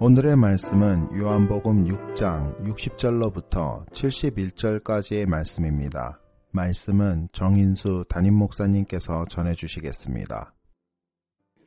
[0.00, 6.20] 오늘의 말씀은 요한복음 6장 60절로부터 71절까지의 말씀입니다.
[6.52, 10.54] 말씀은 정인수 담임 목사님께서 전해 주시겠습니다.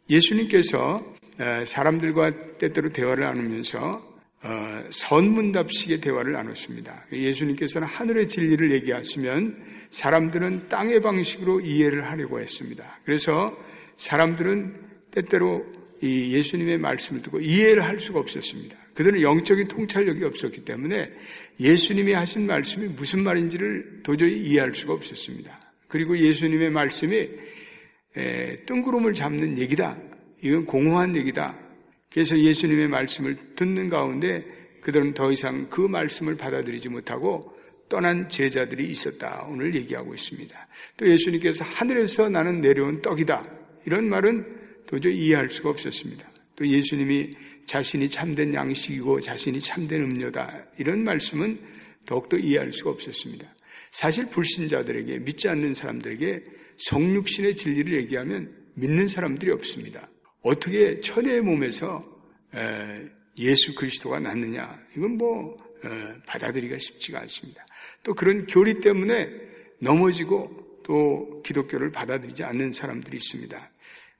[0.10, 4.02] 예수님께서 어, 사람들과 때때로 대화를 나누면서
[4.44, 7.08] 어, 선문답식의 대화를 나눴습니다.
[7.12, 13.02] 예수님께서는 하늘의 진리를 얘기하시면 사람들은 땅의 방식으로 이해를 하려고 했습니다.
[13.04, 13.54] 그래서
[13.98, 18.76] 사람들은 때때로 이 예수님의 말씀을 듣고 이해를 할 수가 없었습니다.
[18.96, 21.12] 그들은 영적인 통찰력이 없었기 때문에
[21.60, 25.60] 예수님이 하신 말씀이 무슨 말인지를 도저히 이해할 수가 없었습니다.
[25.88, 27.29] 그리고 예수님의 말씀이
[28.18, 29.98] 에, 뜬구름을 잡는 얘기다.
[30.41, 31.57] 이건 공허한 얘기다.
[32.12, 34.44] 그래서 예수님의 말씀을 듣는 가운데
[34.82, 37.55] 그들은 더 이상 그 말씀을 받아들이지 못하고
[37.88, 39.46] 떠난 제자들이 있었다.
[39.49, 40.68] 오늘 얘기하고 있습니다.
[40.98, 43.44] 또 예수님께서 하늘에서 나는 내려온 떡이다.
[43.85, 46.32] 이런 말은 도저히 이해할 수가 없었습니다.
[46.55, 47.32] 또 예수님이
[47.65, 50.65] 자신이 참된 양식이고 자신이 참된 음료다.
[50.77, 51.60] 이런 말씀은
[52.05, 53.55] 더욱더 이해할 수가 없었습니다.
[53.91, 56.43] 사실 불신자들에게 믿지 않는 사람들에게
[56.77, 60.10] 성육신의 진리를 얘기하면 믿는 사람들이 없습니다.
[60.41, 62.04] 어떻게 천의 몸에서
[63.38, 64.79] 예수 그리스도가 낫느냐?
[64.97, 65.56] 이건 뭐
[66.25, 67.66] 받아들이기가 쉽지가 않습니다.
[68.03, 69.29] 또 그런 교리 때문에
[69.79, 73.72] 넘어지고 또 기독교를 받아들이지 않는 사람들이 있습니다.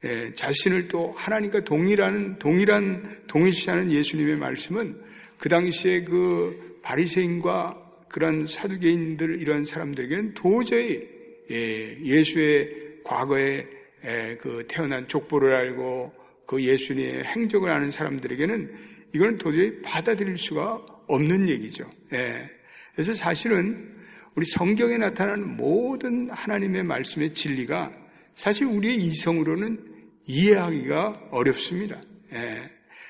[0.04, 5.00] 예, 자신을 또 하나님과 동일한 동일한 동일시하는 예수님의 말씀은
[5.38, 11.08] 그 당시에 그 바리새인과 그런 사두개인들 이런 사람들에게는 도저히
[11.52, 13.66] 예, 수의 과거에
[14.06, 16.14] 예, 그 태어난 족보를 알고
[16.48, 18.76] 그 예수님의 행적을 아는 사람들에게는
[19.14, 21.88] 이건 도저히 받아들일 수가 없는 얘기죠.
[22.14, 22.50] 예.
[22.94, 23.92] 그래서 사실은
[24.36, 27.92] 우리 성경에 나타나는 모든 하나님의 말씀의 진리가
[28.34, 29.91] 사실 우리의 이성으로는
[30.32, 32.02] 이해하기가 어렵습니다.
[32.34, 32.62] 예.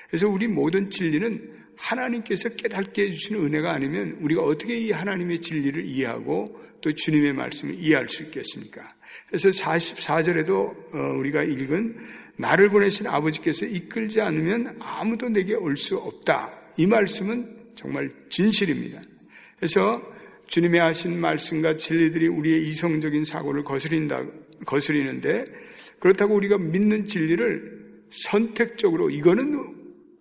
[0.08, 6.60] 그래서 우리 모든 진리는 하나님께서 깨닫게 해주시는 은혜가 아니면 우리가 어떻게 이 하나님의 진리를 이해하고
[6.80, 8.82] 또 주님의 말씀을 이해할 수 있겠습니까?
[9.28, 10.50] 그래서 44절에도
[10.94, 11.96] 어, 우리가 읽은
[12.36, 16.58] 나를 보내신 아버지께서 이끌지 않으면 아무도 내게 올 수 없다.
[16.76, 19.00] 이 말씀은 정말 진실입니다.
[19.56, 20.02] 그래서
[20.48, 24.24] 주님의 하신 말씀과 진리들이 우리의 이성적인 사고를 거스린다,
[24.66, 25.44] 거스리는데
[26.02, 27.80] 그렇다고 우리가 믿는 진리를
[28.10, 29.72] 선택적으로 이거는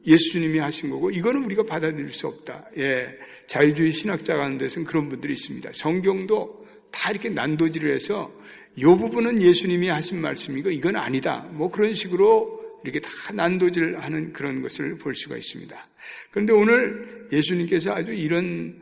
[0.05, 2.69] 예수님이 하신 거고 이거는 우리가 받아들일 수 없다.
[2.77, 3.17] 예.
[3.47, 5.71] 자유주의 신학자 가운데서는 그런 분들이 있습니다.
[5.73, 8.31] 성경도 다 이렇게 난도질을 해서
[8.75, 11.49] 이 부분은 예수님이 하신 말씀이고 이건 아니다.
[11.51, 15.87] 뭐 그런 식으로 이렇게 다 난도질하는 그런 것을 볼 수가 있습니다.
[16.29, 18.79] 그런데 오늘 예수님께서 아주 이런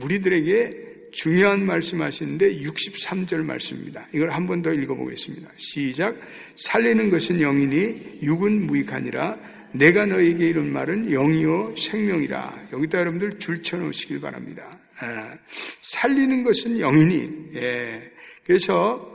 [0.00, 4.06] 무리들에게 중요한 말씀하시는데 63절 말씀입니다.
[4.14, 5.48] 이걸 한 번 더 읽어보겠습니다.
[5.56, 6.18] 시작.
[6.56, 9.38] 살리는 것은 영이니 육은 무익하니라.
[9.72, 12.68] 내가 너에게 이런 말은 영이요 생명이라.
[12.72, 14.78] 여기다 여러분들 줄쳐놓으시길 바랍니다.
[14.98, 15.34] 아,
[15.82, 17.30] 살리는 것은 영이니.
[17.54, 18.02] 예.
[18.44, 19.08] 그래서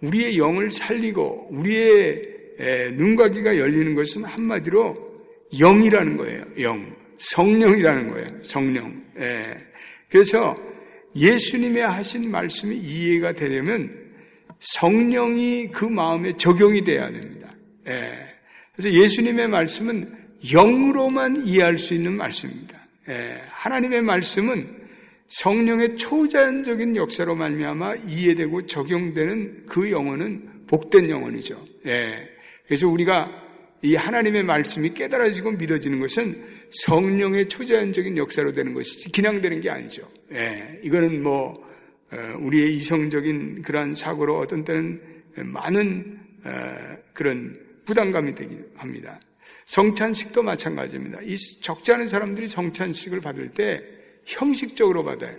[0.00, 2.22] 우리의 영을 살리고 우리의
[2.60, 4.94] 예, 눈과 귀가 열리는 것은 한마디로
[5.58, 6.44] 영이라는 거예요.
[6.60, 6.96] 영.
[7.18, 8.42] 성령이라는 거예요.
[8.42, 9.04] 성령.
[9.20, 9.56] 예.
[10.08, 10.56] 그래서
[11.16, 14.08] 예수님의 하신 말씀이 이해가 되려면
[14.60, 17.48] 성령이 그 마음에 적용이 돼야 됩니다.
[17.86, 18.26] 예.
[18.74, 20.16] 그래서 예수님의 말씀은
[20.52, 22.78] 영으로만 이해할 수 있는 말씀입니다.
[23.08, 23.40] 예.
[23.50, 24.78] 하나님의 말씀은
[25.28, 31.62] 성령의 초자연적인 역사로 말미암아 이해되고 적용되는 그 영혼은 복된 영혼이죠.
[31.86, 32.28] 예.
[32.66, 33.47] 그래서 우리가
[33.82, 40.08] 이 하나님의 말씀이 깨달아지고 믿어지는 것은 성령의 초자연적인 역사로 되는 것이지 그냥 되는 게 아니죠.
[40.32, 41.54] 예, 이거는 뭐
[42.10, 45.00] 어, 우리의 이성적인 그러한 사고로 어떤 때는
[45.36, 46.50] 많은 어,
[47.12, 47.54] 그런
[47.84, 49.20] 부담감이 되긴 합니다.
[49.66, 51.20] 성찬식도 마찬가지입니다.
[51.22, 53.82] 이 적지 않은 사람들이 성찬식을 받을 때
[54.24, 55.36] 형식적으로 받아요.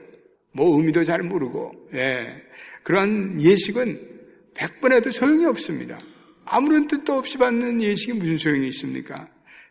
[0.52, 2.44] 뭐 의미도 잘 모르고, 예.
[2.84, 4.20] 그러한 예식은
[4.54, 6.00] 100번 해도 소용이 없습니다.
[6.50, 9.28] 아무런 뜻도 없이 받는 예식이 무슨 소용이 있습니까?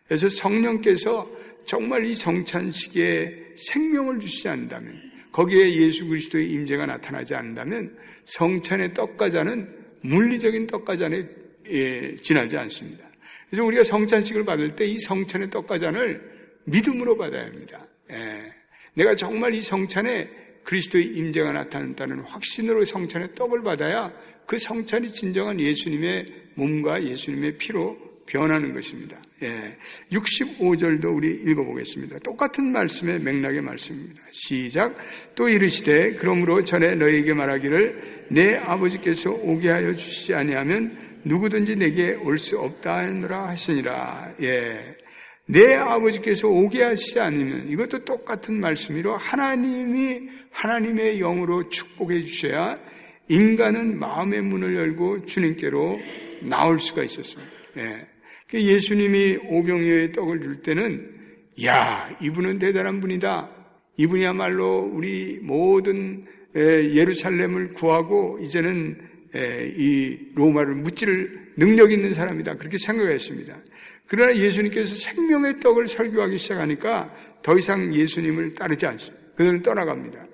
[0.07, 1.29] 그래서 성령께서
[1.65, 4.99] 정말 이 성찬식에 생명을 주시지 않는다면,
[5.31, 7.95] 거기에 예수 그리스도의 임재가 나타나지 않는다면
[8.25, 9.69] 성찬의 떡과자는
[10.01, 11.25] 물리적인 떡과자에
[11.71, 13.07] 예, 지나지 않습니다.
[13.49, 16.21] 그래서 우리가 성찬식을 받을 때 이 성찬의 떡과잔을
[16.63, 17.85] 믿음으로 받아야 합니다.
[18.11, 18.51] 예.
[18.93, 20.29] 내가 정말 이 성찬에
[20.63, 24.11] 그리스도의 임재가 나타난다는 확신으로 성찬의 떡을 받아야
[24.45, 29.17] 그 성찬이 진정한 예수님의 몸과 예수님의 피로 변하는 것입니다.
[29.41, 29.77] 예.
[30.11, 32.19] 65절도 우리 읽어보겠습니다.
[32.19, 34.21] 똑같은 말씀의 맥락의 말씀입니다.
[34.31, 34.95] 시작.
[35.33, 42.37] 또 이르시되, 그러므로 전에 너에게 말하기를 내 아버지께서 오게 하여 주시지 아니하면 누구든지 내게 올
[42.37, 44.35] 수 없다 하느라 하시니라.
[44.43, 44.95] 예.
[45.51, 52.79] 내 아버지께서 오게 하시지 않으면 이것도 똑같은 말씀이로 하나님이 하나님의 영으로 축복해 주셔야
[53.29, 55.99] 인간은 마음의 문을 열고 주님께로
[56.43, 57.51] 나올 수가 있었습니다.
[57.77, 58.07] 예.
[58.47, 61.09] 그 예수님이 오병이어의 떡을 줄 때는
[61.65, 63.49] 야 이분은 대단한 분이다.
[63.97, 66.25] 이분이야말로 우리 모든
[66.55, 68.99] 예루살렘을 구하고 이제는
[69.77, 72.55] 이 로마를 무찌를 능력 있는 사람이다.
[72.55, 73.57] 그렇게 생각했습니다.
[74.09, 79.23] 그러나 예수님께서 생명의 떡을 설교하기 시작하니까 더 이상 예수님을 따르지 않습니다.
[79.35, 80.27] 그들은 떠나갑니다.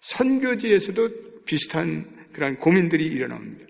[0.00, 3.66] 선교지에서도 비슷한 그런 고민들이 일어납니다.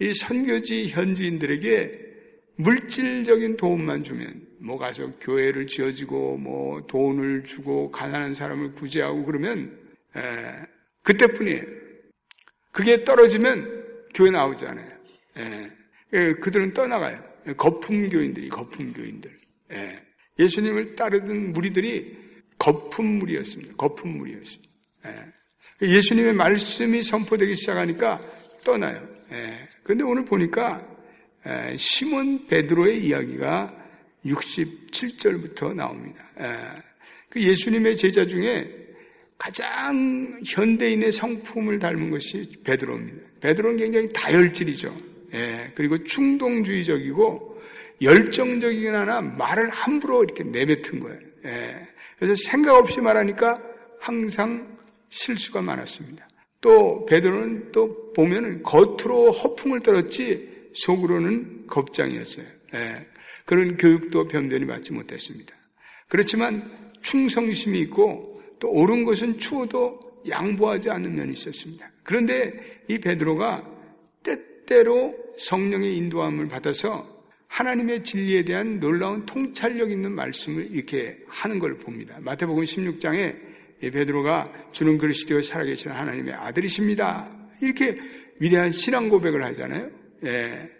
[0.00, 2.08] 이 선교지 현지인들에게
[2.56, 9.78] 물질적인 도움만 주면 뭐 가서 교회를 지어지고 뭐 돈을 주고 가난한 사람을 구제하고 그러면
[10.16, 10.20] 에,
[11.02, 11.62] 그때뿐이에요.
[12.72, 13.84] 그게 떨어지면
[14.14, 14.90] 교회 나오지 않아요.
[15.36, 15.70] 에, 에,
[16.10, 17.22] 그들은 떠나가요.
[17.56, 19.30] 거품 교인들이 거품 교인들.
[20.38, 22.16] 예 수님을 따르던 무리들이
[22.58, 23.74] 거품물이었습니다.
[23.76, 24.68] 거품물이었습니다.
[25.82, 28.20] 예 수님의 말씀이 선포되기 시작하니까
[28.64, 29.06] 떠나요.
[29.82, 30.86] 그런데 오늘 보니까
[31.76, 33.74] 시몬 베드로의 이야기가
[34.24, 36.28] 67절부터 나옵니다.
[37.28, 38.74] 그 예수님의 제자 중에
[39.36, 43.28] 가장 현대인의 성품을 닮은 것이 베드로입니다.
[43.40, 44.96] 베드로는 굉장히 다혈질이죠.
[45.74, 47.62] 그리고 충동주의적이고
[48.00, 51.18] 열정적이긴 하나 말을 함부로 이렇게 내뱉은 거예요.
[52.18, 53.60] 그래서 생각 없이 말하니까
[54.00, 54.78] 항상
[55.10, 56.28] 실수가 많았습니다.
[56.60, 62.46] 또 베드로는 또 보면은 겉으로 허풍을 떨었지 속으로는 겁장이었어요.
[62.74, 63.06] 예,
[63.44, 65.54] 그런 교육도 변변히 받지 못했습니다.
[66.08, 71.90] 그렇지만 충성심이 있고 또 옳은 것은 추워도 양보하지 않는 면이 있었습니다.
[72.02, 73.77] 그런데 이 베드로가
[74.68, 77.18] 때때로 성령의 인도함을 받아서
[77.48, 82.18] 하나님의 진리에 대한 놀라운 통찰력 있는 말씀을 이렇게 하는 걸 봅니다.
[82.20, 83.36] 마태복음 16장에
[83.80, 87.30] 베드로가 주는 그릇이 되어 살아계신 하나님의 아들이십니다.
[87.62, 87.98] 이렇게
[88.38, 89.90] 위대한 신앙 고백을 하잖아요.
[90.24, 90.70] 예.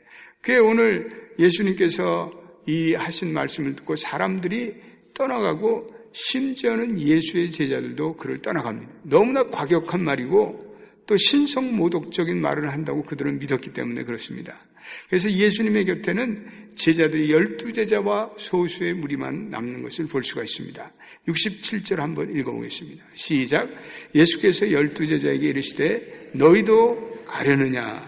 [0.41, 2.31] 그게 오늘 예수님께서
[2.67, 4.75] 이 하신 말씀을 듣고 사람들이
[5.15, 8.93] 떠나가고 심지어는 예수의 제자들도 그를 떠나갑니다.
[9.05, 10.68] 너무나 과격한 말이고
[11.09, 14.61] 또 신성 모독적인 말을 한다고 그들은 믿었기 때문에 그렇습니다.
[15.09, 20.93] 그래서 예수님의 곁에는 제자들이 열두 제자와 소수의 무리만 남는 것을 볼 수가 있습니다.
[21.27, 23.05] 67절 한번 읽어보겠습니다.
[23.15, 23.71] 시작.
[24.15, 28.07] 예수께서 열두 제자에게 이르시되 너희도 가려느냐?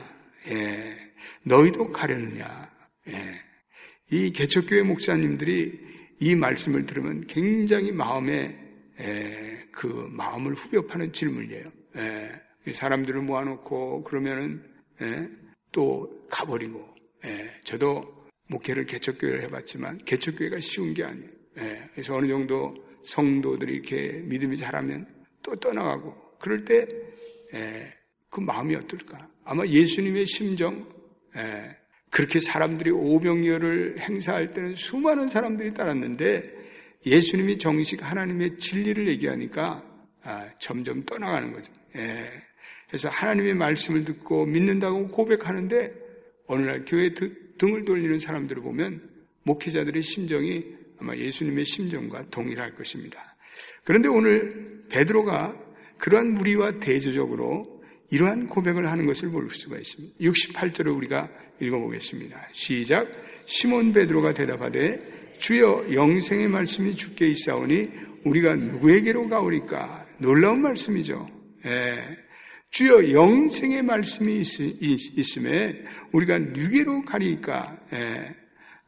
[0.50, 0.96] 예.
[1.43, 2.70] 너희도 가려느냐.
[3.08, 3.17] 예.
[4.12, 5.73] 이 개척교회 목사님들이
[6.20, 8.58] 이 말씀을 들으면 굉장히 마음에
[9.00, 11.64] 예, 그 마음을 후벼 파는 질문이에요.
[11.96, 12.50] 예.
[12.73, 14.65] 사람들을 모아놓고 그러면은
[15.03, 15.29] 예,
[15.73, 21.31] 또 가버리고 예, 저도 목회를 개척교회를 해봤지만 개척교회가 쉬운 게 아니에요.
[21.59, 22.75] 예, 그래서 어느 정도
[23.05, 25.06] 성도들이 이렇게 믿음이 자라면
[25.43, 26.96] 또 떠나가고 그럴 때그
[27.55, 27.94] 예,
[28.39, 29.29] 마음이 어떨까?
[29.44, 30.87] 아마 예수님의 심정
[31.37, 31.77] 예,
[32.11, 36.61] 그렇게 사람들이 오병이어를 행사할 때는 수많은 사람들이 따랐는데
[37.06, 39.82] 예수님이 정식 하나님의 진리를 얘기하니까
[40.23, 41.73] 아, 점점 떠나가는 거죠.
[41.96, 42.50] 예.
[42.91, 45.94] 그래서 하나님의 말씀을 듣고 믿는다고 고백하는데
[46.47, 47.15] 어느 날 교회
[47.56, 49.09] 등을 돌리는 사람들을 보면
[49.44, 50.65] 목회자들의 심정이
[50.99, 53.37] 아마 예수님의 심정과 동일할 것입니다.
[53.85, 55.56] 그런데 오늘 베드로가
[55.99, 57.81] 그러한 무리와 대조적으로
[58.11, 60.17] 이러한 고백을 하는 것을 볼 수가 있습니다.
[60.19, 61.31] 68절을 우리가
[61.61, 62.49] 읽어보겠습니다.
[62.53, 63.09] 시작.
[63.44, 64.99] 시몬 베드로가 대답하되
[65.39, 67.89] 주여 영생의 말씀이 주께 있사오니
[68.25, 70.06] 우리가 누구에게로 가오리까?
[70.19, 71.29] 놀라운 말씀이죠.
[71.67, 72.30] 예.
[72.70, 77.79] 주여 영생의 말씀이 있, 음에 우리가 누구로 가리까?
[77.93, 78.34] 예.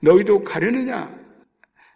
[0.01, 1.13] 너희도 가려느냐?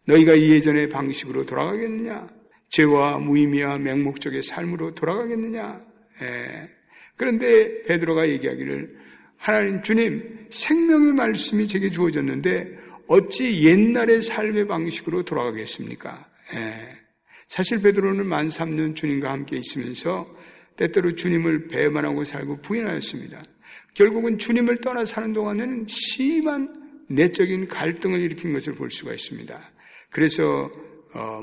[0.06, 2.26] 너희가 예전의 방식으로 돌아가겠느냐?
[2.68, 5.80] 죄와 무의미와 맹목적의 삶으로 돌아가겠느냐?
[6.22, 6.70] 예.
[7.16, 8.96] 그런데 베드로가 얘기하기를
[9.36, 16.28] 하나님 주님 생명의 말씀이 제게 주어졌는데 어찌 옛날의 삶의 방식으로 돌아가겠습니까?
[16.54, 16.98] 예.
[17.46, 20.26] 사실 베드로는 만 3년 주님과 함께 있으면서
[20.76, 23.42] 때때로 주님을 배반하고 살고 부인하였습니다.
[23.94, 29.58] 결국은 주님을 떠나 사는 동안에는 심한 내적인 갈등을 일으킨 것을 볼 수가 있습니다.
[30.10, 30.70] 그래서
[31.14, 31.40] 어,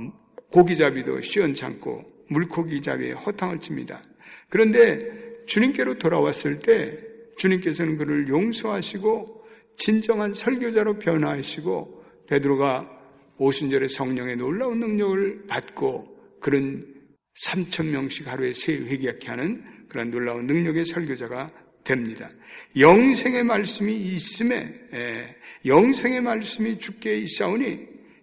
[0.51, 4.01] 고기잡이도 시원찮고 물고기잡이에 허탕을 칩니다.
[4.49, 6.97] 그런데 주님께로 돌아왔을 때
[7.37, 9.43] 주님께서는 그를 용서하시고
[9.75, 12.89] 진정한 설교자로 변화하시고 베드로가
[13.37, 16.92] 오순절에 성령의 놀라운 능력을 받고 그런
[17.41, 21.49] 3천 명씩 하루에 세 회개하게 하는 그런 놀라운 능력의 설교자가
[21.83, 22.29] 됩니다.
[22.77, 25.35] 영생의 말씀이 있음에 예,
[25.65, 27.79] 영생의 말씀이 주께 있사오니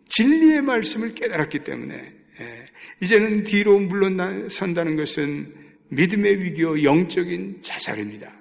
[0.08, 1.94] 진리의 말씀을 깨달았기 때문에
[2.40, 2.66] 예,
[3.00, 5.54] 이제는 뒤로 물러선다는 것은
[5.88, 8.32] 믿음의 위기와 영적인 자살입니다.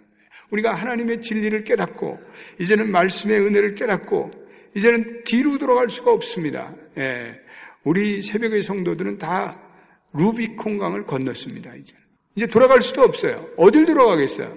[0.52, 2.20] 우리가 하나님의 진리를 깨닫고
[2.60, 4.32] 이제는 말씀의 은혜를 깨닫고
[4.76, 6.74] 이제는 뒤로 돌아갈 수가 없습니다.
[6.98, 7.40] 예,
[7.84, 9.69] 우리 새벽의 성도들은 다
[10.14, 11.76] 루비콘강을 건넜습니다.
[11.76, 11.96] 이제
[12.36, 13.48] 이제 돌아갈 수도 없어요.
[13.58, 14.56] 어딜 돌아가겠어요?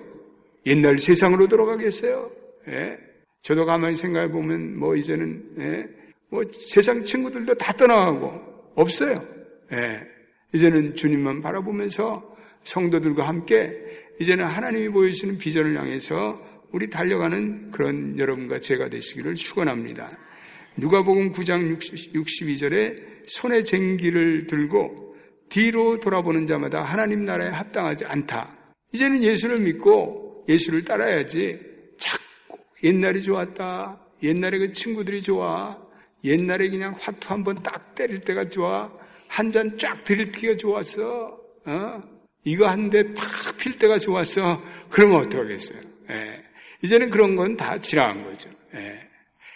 [0.67, 2.31] 옛날 세상으로 돌아가겠어요?
[2.69, 2.99] 예?
[3.43, 5.89] 저도 가만히 생각해 보면 뭐 이제는 예?
[6.29, 9.23] 뭐 세상 친구들도 다 떠나가고 없어요.
[9.73, 10.01] 예.
[10.55, 12.29] 이제는 주님만 바라보면서
[12.65, 13.75] 성도들과 함께
[14.21, 16.41] 이제는 하나님이 보여주시는 비전을 향해서
[16.71, 20.17] 우리 달려가는 그런 여러분과 제가 되시기를 축원합니다.
[20.77, 21.79] 누가복음 9장
[22.15, 25.12] 62절에 손에 쟁기를 들고
[25.53, 28.57] 뒤로 돌아보는 자마다 하나님 나라에 합당하지 않다.
[28.95, 31.61] 이제는 예수를 믿고 예수를 따라야지
[31.99, 34.01] 자꾸 옛날이 좋았다.
[34.23, 35.77] 옛날에 그 친구들이 좋아.
[36.25, 38.91] 옛날에 그냥 화투 한 번 딱 때릴 때가 좋아.
[39.29, 41.39] 한 잔쫙 때가 좋았어.
[41.67, 42.03] 어?
[42.45, 44.63] 이거 한 대 팍 필 때가 좋았어.
[44.89, 45.81] 그러면 어떡하겠어요?
[46.11, 46.43] 예.
[46.83, 48.49] 이제는 그런 건 다 지나간 거죠.
[48.75, 49.07] 예.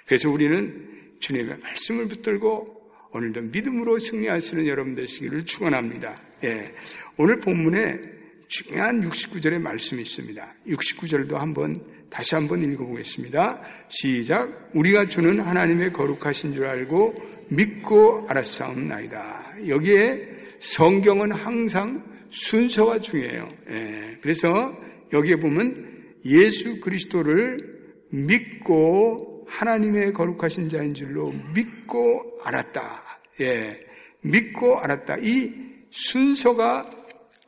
[0.07, 6.21] 그래서 우리는 주님의 말씀을 붙들고 오늘도 믿음으로 승리하시는 여러분 되시기를 축원합니다.
[6.45, 6.75] 예.
[7.17, 8.01] 오늘 본문에
[8.49, 10.55] 중요한 69절의 말씀이 있습니다.
[10.69, 13.63] 69절도 한번 다시 한번 읽어보겠습니다.
[13.89, 14.71] 시작.
[14.75, 17.15] 우리가 주는 하나님의 거룩하신 줄 알고
[17.49, 19.69] 믿고 알았사옵나이다.
[19.69, 20.29] 여기에
[20.61, 23.49] 성경은 항상 순서가 중요해요.
[23.71, 24.19] 예.
[24.21, 24.77] 그래서
[25.13, 27.77] 여기에 보면 예수 그리스도를
[28.11, 33.03] 믿고 하나님의 거룩하신 자인 줄로 믿고 알았다.
[33.41, 33.81] 예.
[34.21, 35.19] 믿고 알았다.
[35.19, 35.53] 이
[35.91, 36.91] 순서가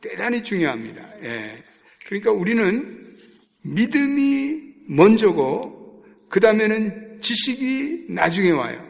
[0.01, 1.09] 대단히 중요합니다.
[1.23, 1.63] 예.
[2.07, 3.17] 그러니까 우리는
[3.63, 8.83] 믿음이 먼저고, 그 다음에는 지식이 나중에 와요.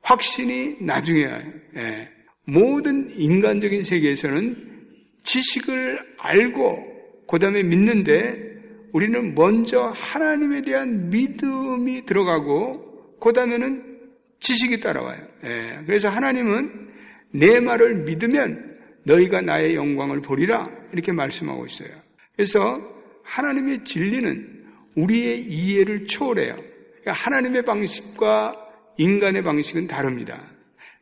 [0.00, 1.52] 확신이 나중에 와요.
[1.76, 2.08] 예.
[2.46, 4.86] 모든 인간적인 세계에서는
[5.24, 8.53] 지식을 알고, 그 다음에 믿는데,
[8.94, 13.98] 우리는 먼저 하나님에 대한 믿음이 들어가고, 그 다음에는
[14.38, 15.20] 지식이 따라와요.
[15.42, 15.80] 예.
[15.84, 16.90] 그래서 하나님은
[17.32, 20.70] 내 말을 믿으면 너희가 나의 영광을 보리라.
[20.92, 21.88] 이렇게 말씀하고 있어요.
[22.36, 22.80] 그래서
[23.24, 26.54] 하나님의 진리는 우리의 이해를 초월해요.
[26.54, 28.54] 그러니까 하나님의 방식과
[28.96, 30.40] 인간의 방식은 다릅니다.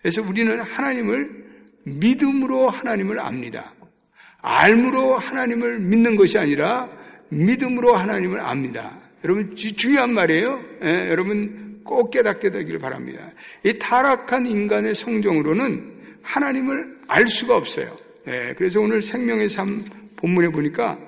[0.01, 1.45] 그래서 우리는 하나님을
[1.85, 3.75] 믿음으로 하나님을 압니다.
[4.41, 7.02] 알므로 하나님을 믿는 것이 아니라
[7.33, 8.93] 믿음으로 하나님을 압니다.
[9.25, 10.61] 여러분 중요한 말이에요.
[10.85, 13.31] 예, 여러분 꼭 깨닫게 되기를 바랍니다.
[13.65, 17.97] 이 타락한 인간의 성정으로는 하나님을 알 수가 없어요.
[18.29, 19.85] 예, 그래서 오늘 생명의 삶
[20.17, 20.99] 본문에 보니까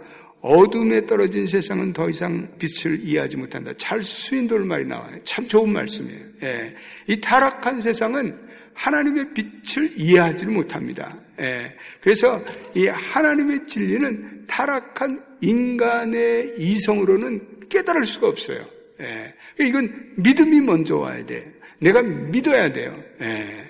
[0.44, 3.72] 어둠에 떨어진 세상은 더 이상 빛을 이해하지 못한다.
[3.78, 5.16] 찰수인돌 말이 나와요.
[5.24, 6.20] 참 좋은 말씀이에요.
[6.42, 6.74] 예,
[7.06, 8.38] 이 타락한 세상은
[8.74, 11.18] 하나님의 빛을 이해하지를 못합니다.
[11.40, 18.66] 예, 그래서 이 하나님의 진리는 타락한 인간의 이성으로는 깨달을 수가 없어요.
[19.00, 21.50] 예, 이건 믿음이 먼저 와야 돼.
[21.78, 23.02] 내가 믿어야 돼요.
[23.22, 23.64] 예,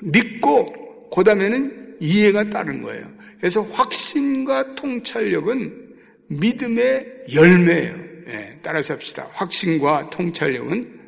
[0.00, 3.15] 믿고 그 다음에는 이해가 따른 거예요.
[3.40, 5.86] 그래서 확신과 통찰력은
[6.28, 8.06] 믿음의 열매예요.
[8.28, 9.28] 예, 따라서 합시다.
[9.32, 11.00] 확신과 통찰력은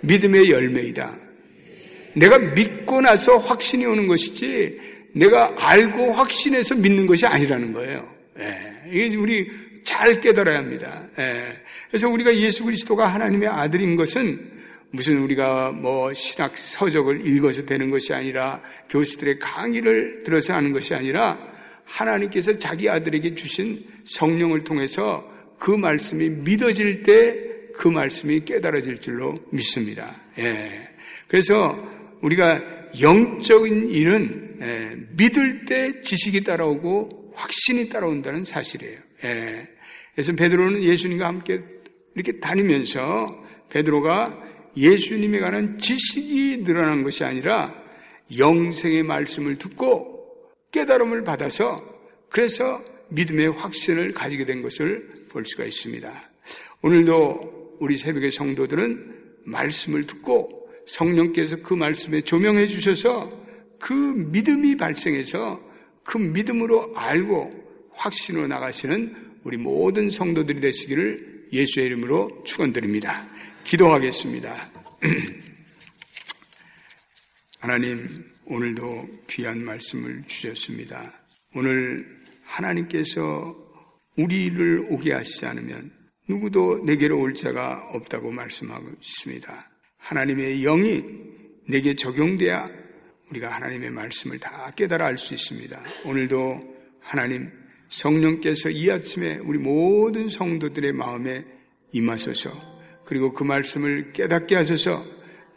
[0.00, 1.16] 믿음의 열매이다.
[2.14, 4.80] 내가 믿고 나서 확신이 오는 것이지
[5.12, 8.08] 내가 알고 확신해서 믿는 것이 아니라는 거예요.
[8.40, 9.48] 예, 이게 우리
[9.84, 11.04] 잘 깨달아야 합니다.
[11.18, 11.56] 예,
[11.88, 14.59] 그래서 우리가 예수 그리스도가 하나님의 아들인 것은
[14.92, 21.38] 무슨 우리가 뭐 신학 서적을 읽어서 되는 것이 아니라 교수들의 강의를 들어서 하는 것이 아니라
[21.84, 25.28] 하나님께서 자기 아들에게 주신 성령을 통해서
[25.58, 30.14] 그 말씀이 믿어질 때 그 말씀이 깨달아질 줄로 믿습니다.
[30.38, 30.86] 예.
[31.26, 31.78] 그래서
[32.20, 32.62] 우리가
[33.00, 38.98] 영적인 일은 예, 믿을 때 지식이 따라오고 확신이 따라온다는 사실이에요.
[39.24, 39.66] 예.
[40.14, 41.62] 그래서 베드로는 예수님과 함께
[42.14, 47.74] 이렇게 다니면서 베드로가 예수님에 관한 지식이 늘어난 것이 아니라
[48.36, 50.20] 영생의 말씀을 듣고
[50.72, 51.84] 깨달음을 받아서
[52.28, 56.30] 그래서 믿음의 확신을 가지게 된 것을 볼 수가 있습니다.
[56.82, 63.28] 오늘도 우리 새벽의 성도들은 말씀을 듣고 성령께서 그 말씀에 조명해 주셔서
[63.78, 65.60] 그 믿음이 발생해서
[66.04, 67.50] 그 믿음으로 알고
[67.92, 73.28] 확신으로 나가시는 우리 모든 성도들이 되시기를 예수의 이름으로 축원드립니다.
[73.64, 74.70] 기도하겠습니다.
[77.58, 81.20] 하나님 오늘도 귀한 말씀을 주셨습니다.
[81.54, 83.56] 오늘 하나님께서
[84.16, 85.92] 우리를 오게 하시지 않으면
[86.28, 89.70] 누구도 내게로 올 자가 없다고 말씀하고 있습니다.
[89.98, 91.02] 하나님의 영이
[91.68, 92.66] 내게 적용돼야
[93.30, 95.80] 우리가 하나님의 말씀을 다 깨달아 알 수 있습니다.
[96.04, 96.60] 오늘도
[97.00, 97.59] 하나님
[97.90, 101.44] 성령께서 이 아침에 우리 모든 성도들의 마음에
[101.92, 102.50] 임하소서
[103.04, 105.04] 그리고 그 말씀을 깨닫게 하소서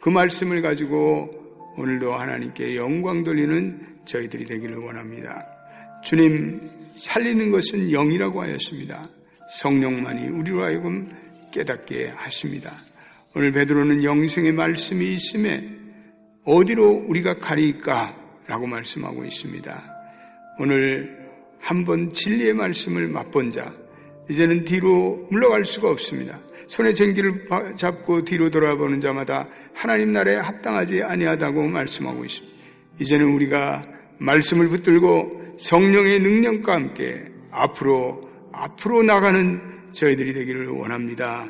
[0.00, 1.30] 그 말씀을 가지고
[1.76, 5.46] 오늘도 하나님께 영광 돌리는 저희들이 되기를 원합니다.
[6.02, 9.08] 주님, 살리는 것은 영이라고 하였습니다.
[9.60, 11.10] 성령만이 우리로 하여금
[11.52, 12.76] 깨닫게 하십니다.
[13.34, 15.70] 오늘 베드로는 영생의 말씀이 있음에
[16.44, 18.22] 어디로 우리가 가리까?
[18.46, 19.82] 라고 말씀하고 있습니다.
[20.58, 21.23] 오늘
[21.64, 23.72] 한번 진리의 말씀을 맛본 자,
[24.28, 26.38] 이제는 뒤로 물러갈 수가 없습니다.
[26.66, 32.54] 손에 쟁기를 잡고 뒤로 돌아보는 자마다 하나님 나라에 합당하지 아니하다고 말씀하고 있습니다.
[33.00, 33.82] 이제는 우리가
[34.18, 38.20] 말씀을 붙들고 성령의 능력과 함께 앞으로
[38.52, 39.60] 앞으로 나가는
[39.92, 41.48] 저희들이 되기를 원합니다.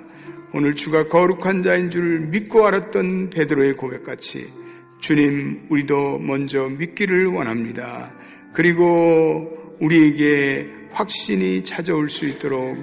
[0.53, 4.47] 오늘 주가 거룩한 자인 줄 믿고 알았던 베드로의 고백같이
[5.01, 8.15] 주님 우리도 먼저 믿기를 원합니다.
[8.53, 12.77] 그리고 우리에게 확신이 찾아올 수 있도록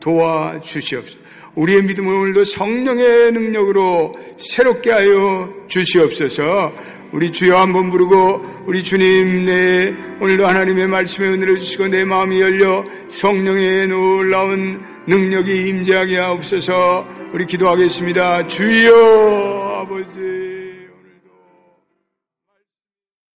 [0.00, 1.18] 도와주시옵소서.
[1.56, 6.72] 우리의 믿음을 오늘도 성령의 능력으로 새롭게 하여 주시옵소서.
[7.12, 12.84] 우리 주여 한번 부르고 우리 주님 내 오늘도 하나님의 말씀에 은혜를 주시고 내 마음이 열려
[13.08, 17.06] 성령의 놀라운 능력이 임재하게 하옵소서.
[17.32, 18.48] 우리 기도하겠습니다.
[18.48, 19.65] 주여